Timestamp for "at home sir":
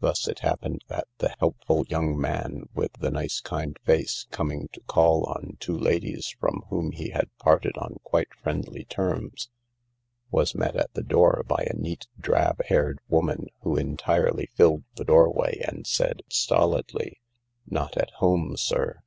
17.98-19.02